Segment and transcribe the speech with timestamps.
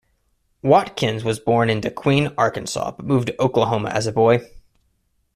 [0.63, 4.39] Watkins was born in De Queen, Arkansas but moved to Oklahoma as a boy.